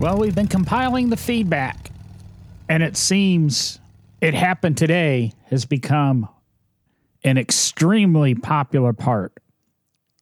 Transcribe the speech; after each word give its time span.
Well, 0.00 0.16
we've 0.16 0.34
been 0.34 0.46
compiling 0.46 1.10
the 1.10 1.16
feedback, 1.16 1.90
and 2.68 2.84
it 2.84 2.96
seems 2.96 3.80
it 4.20 4.32
happened 4.32 4.76
today 4.76 5.32
has 5.46 5.64
become 5.64 6.28
an 7.24 7.36
extremely 7.36 8.36
popular 8.36 8.92
part 8.92 9.32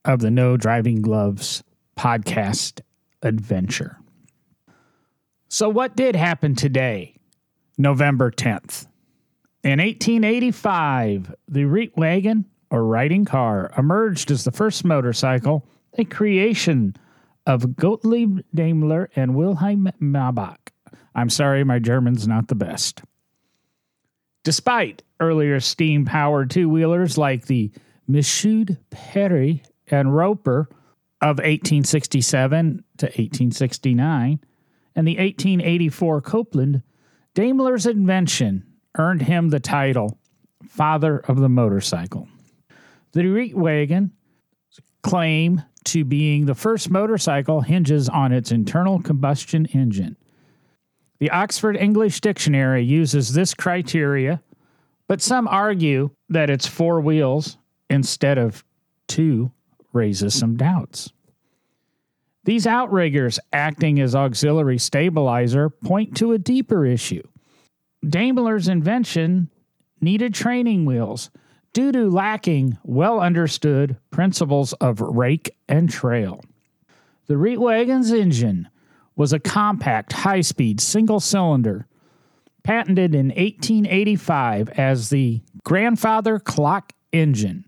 of 0.02 0.20
the 0.20 0.30
No 0.30 0.56
Driving 0.56 1.02
Gloves 1.02 1.62
podcast 1.95 2.80
adventure. 3.20 3.98
So, 5.48 5.68
what 5.68 5.95
did 5.95 6.16
happen 6.16 6.54
today, 6.54 7.16
November 7.77 8.30
10th? 8.30 8.86
In 9.62 9.79
1885, 9.79 11.34
the 11.48 11.65
Reitwagen, 11.65 12.46
or 12.70 12.82
riding 12.82 13.27
car, 13.27 13.70
emerged 13.77 14.30
as 14.30 14.45
the 14.45 14.52
first 14.52 14.87
motorcycle, 14.87 15.66
a 15.98 16.04
creation 16.04 16.96
of 17.46 17.77
Gottlieb 17.77 18.41
Daimler 18.55 19.10
and 19.14 19.34
Wilhelm 19.34 19.91
Maybach. 20.00 20.59
I'm 21.14 21.30
sorry, 21.30 21.64
my 21.64 21.78
German's 21.78 22.27
not 22.27 22.48
the 22.48 22.54
best. 22.54 23.02
Despite 24.45 25.02
earlier 25.20 25.60
steam 25.60 26.04
powered 26.04 26.51
two 26.51 26.68
wheelers 26.68 27.16
like 27.16 27.46
the 27.46 27.73
Michoud 28.09 28.78
Péry 28.90 29.64
and 29.88 30.14
Roper 30.14 30.68
of 31.20 31.38
1867 31.38 32.84
to 32.98 33.06
1869 33.06 34.40
and 34.95 35.09
the 35.09 35.16
1884 35.16 36.20
Copeland, 36.20 36.82
Daimler's 37.34 37.87
invention 37.87 38.65
earned 38.98 39.23
him 39.23 39.48
the 39.48 39.60
title 39.60 40.18
Father 40.68 41.18
of 41.18 41.38
the 41.40 41.48
Motorcycle. 41.48 42.28
The 43.12 43.23
Reitwagen 43.23 44.10
claim 45.07 45.62
to 45.85 46.04
being 46.04 46.46
the 46.46 46.54
first 46.54 46.90
motorcycle 46.90 47.60
hinges 47.60 48.09
on 48.09 48.32
its 48.32 48.51
internal 48.51 49.01
combustion 49.01 49.65
engine. 49.66 50.16
The 51.21 51.30
Oxford 51.30 51.76
English 51.76 52.21
Dictionary 52.21 52.82
uses 52.82 53.32
this 53.32 53.54
criteria, 53.54 54.43
but 55.07 55.23
some 55.23 55.46
argue 55.46 56.10
that 56.29 56.51
its 56.51 56.66
four 56.66 57.01
wheels 57.01 57.57
instead 57.88 58.37
of 58.37 58.65
two 59.07 59.52
raises 59.93 60.34
some 60.34 60.57
doubts. 60.57 61.12
These 62.45 62.66
outriggers 62.66 63.38
acting 63.52 64.00
as 64.00 64.16
auxiliary 64.16 64.78
stabilizer 64.78 65.71
point 65.71 66.16
to 66.16 66.32
a 66.32 66.38
deeper 66.38 66.84
issue. 66.84 67.22
Daimler's 68.04 68.66
invention 68.66 69.50
needed 70.00 70.34
training 70.34 70.84
wheels 70.84 71.31
due 71.77 71.93
to 71.93 72.09
lacking 72.09 72.78
well 72.84 73.21
understood 73.21 73.99
principles 74.10 74.72
of 74.81 74.99
rake 74.99 75.55
and 75.69 75.91
trail. 75.91 76.43
The 77.27 77.34
Reitwagen's 77.34 78.12
engine 78.12 78.71
was 79.15 79.34
a 79.34 79.38
compact, 79.38 80.15
high 80.15 80.41
speed, 80.41 80.81
single 80.81 81.21
cylinder, 81.21 81.87
patented 82.62 83.15
in 83.15 83.27
1885 83.27 84.71
as 84.71 85.10
the 85.10 85.43
grandfather 85.65 86.38
clock 86.38 86.94
engine. 87.12 87.66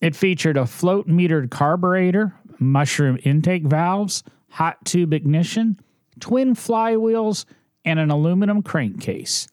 It 0.00 0.14
featured 0.14 0.56
a 0.56 0.64
float 0.64 1.08
metered 1.08 1.50
carburetor, 1.50 2.36
mushroom 2.60 3.18
intake 3.24 3.64
valves, 3.64 4.22
hot 4.50 4.84
tube 4.84 5.12
ignition, 5.12 5.80
twin 6.20 6.54
flywheels, 6.54 7.44
and 7.84 7.98
an 7.98 8.12
aluminum 8.12 8.62
crankcase 8.62 9.48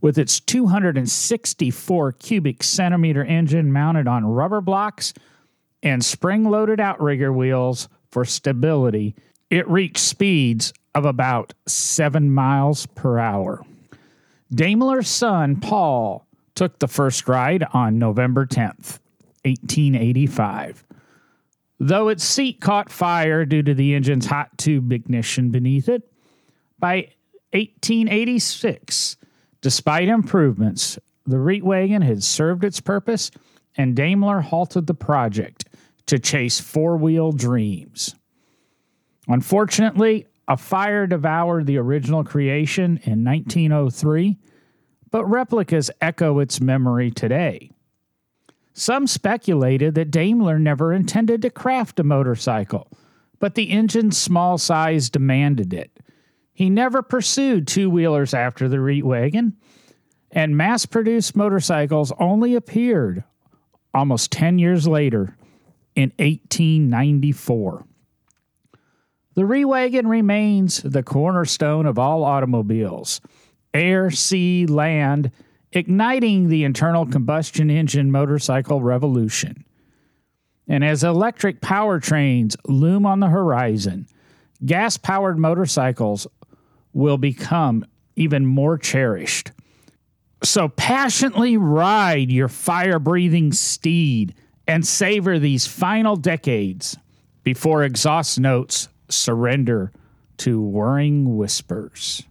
with 0.00 0.18
its 0.18 0.40
264 0.40 2.12
cubic 2.12 2.62
centimeter 2.62 3.24
engine 3.24 3.72
mounted 3.72 4.08
on 4.08 4.24
rubber 4.24 4.60
blocks 4.60 5.12
and 5.82 6.04
spring 6.04 6.44
loaded 6.44 6.80
outrigger 6.80 7.32
wheels 7.32 7.88
for 8.10 8.24
stability, 8.24 9.14
it 9.50 9.68
reached 9.68 9.98
speeds 9.98 10.72
of 10.94 11.04
about 11.04 11.54
7 11.66 12.32
miles 12.32 12.86
per 12.86 13.18
hour. 13.18 13.64
Daimler's 14.52 15.08
son, 15.08 15.56
Paul, 15.60 16.26
took 16.54 16.78
the 16.78 16.88
first 16.88 17.28
ride 17.28 17.64
on 17.72 17.98
November 17.98 18.46
10th, 18.46 18.98
1885. 19.44 20.84
Though 21.78 22.08
its 22.08 22.24
seat 22.24 22.60
caught 22.60 22.90
fire 22.90 23.44
due 23.46 23.62
to 23.62 23.72
the 23.72 23.94
engine's 23.94 24.26
hot 24.26 24.58
tube 24.58 24.92
ignition 24.92 25.50
beneath 25.50 25.88
it, 25.88 26.02
by 26.78 27.08
1886, 27.52 29.16
Despite 29.60 30.08
improvements, 30.08 30.98
the 31.26 31.36
Reitwagen 31.36 32.02
had 32.02 32.22
served 32.22 32.64
its 32.64 32.80
purpose, 32.80 33.30
and 33.76 33.94
Daimler 33.94 34.40
halted 34.40 34.86
the 34.86 34.94
project 34.94 35.66
to 36.06 36.18
chase 36.18 36.60
four 36.60 36.96
wheel 36.96 37.32
dreams. 37.32 38.14
Unfortunately, 39.28 40.26
a 40.48 40.56
fire 40.56 41.06
devoured 41.06 41.66
the 41.66 41.76
original 41.76 42.24
creation 42.24 42.98
in 43.04 43.22
1903, 43.22 44.38
but 45.10 45.24
replicas 45.26 45.90
echo 46.00 46.40
its 46.40 46.60
memory 46.60 47.10
today. 47.10 47.70
Some 48.72 49.06
speculated 49.06 49.94
that 49.94 50.10
Daimler 50.10 50.58
never 50.58 50.92
intended 50.92 51.42
to 51.42 51.50
craft 51.50 52.00
a 52.00 52.04
motorcycle, 52.04 52.90
but 53.38 53.54
the 53.54 53.70
engine's 53.70 54.16
small 54.16 54.58
size 54.58 55.10
demanded 55.10 55.72
it. 55.72 56.00
He 56.60 56.68
never 56.68 57.00
pursued 57.00 57.66
two 57.66 57.88
wheelers 57.88 58.34
after 58.34 58.68
the 58.68 58.76
Reitwagen, 58.76 59.54
and 60.30 60.58
mass 60.58 60.84
produced 60.84 61.34
motorcycles 61.34 62.12
only 62.20 62.54
appeared 62.54 63.24
almost 63.94 64.30
10 64.32 64.58
years 64.58 64.86
later 64.86 65.38
in 65.96 66.12
1894. 66.18 67.86
The 69.36 69.40
Reitwagen 69.40 70.06
remains 70.06 70.82
the 70.82 71.02
cornerstone 71.02 71.86
of 71.86 71.98
all 71.98 72.24
automobiles 72.24 73.22
air, 73.72 74.10
sea, 74.10 74.66
land, 74.66 75.30
igniting 75.72 76.48
the 76.48 76.64
internal 76.64 77.06
combustion 77.06 77.70
engine 77.70 78.10
motorcycle 78.10 78.82
revolution. 78.82 79.64
And 80.68 80.84
as 80.84 81.04
electric 81.04 81.62
powertrains 81.62 82.54
loom 82.66 83.06
on 83.06 83.20
the 83.20 83.28
horizon, 83.28 84.06
gas 84.62 84.98
powered 84.98 85.38
motorcycles 85.38 86.26
will 86.92 87.18
become 87.18 87.84
even 88.16 88.46
more 88.46 88.76
cherished. 88.76 89.52
So 90.42 90.68
passionately 90.68 91.56
ride 91.56 92.30
your 92.30 92.48
fire 92.48 92.98
breathing 92.98 93.52
steed 93.52 94.34
and 94.66 94.86
savor 94.86 95.38
these 95.38 95.66
final 95.66 96.16
decades 96.16 96.96
before 97.42 97.82
exhaust 97.84 98.38
notes 98.38 98.88
surrender 99.08 99.92
to 100.38 100.60
whirring 100.60 101.36
whispers. 101.36 102.22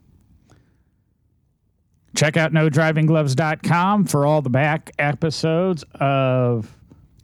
Check 2.15 2.37
out 2.37 2.51
NoDrivingGloves.com 2.51 4.05
for 4.05 4.25
all 4.25 4.41
the 4.41 4.49
back 4.49 4.91
episodes 4.97 5.83
of 5.99 6.75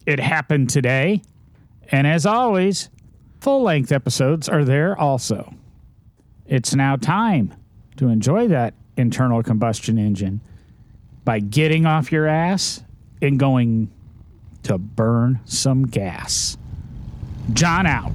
It 0.05 0.19
Happened 0.19 0.69
Today. 0.69 1.21
And 1.91 2.05
as 2.05 2.25
always, 2.25 2.89
full 3.39 3.63
length 3.63 3.91
episodes 3.91 4.47
are 4.47 4.63
there 4.63 4.97
also. 4.99 5.53
It's 6.47 6.75
now 6.75 6.95
time 6.95 7.53
to 7.97 8.09
enjoy 8.09 8.47
that 8.49 8.73
internal 8.97 9.41
combustion 9.43 9.97
engine 9.97 10.41
by 11.23 11.39
getting 11.39 11.85
off 11.85 12.11
your 12.11 12.27
ass 12.27 12.83
and 13.21 13.39
going 13.39 13.91
to 14.63 14.77
burn 14.77 15.39
some 15.45 15.85
gas. 15.87 16.57
John 17.53 17.85
out. 17.87 18.13